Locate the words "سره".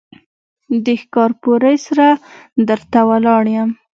1.87-2.07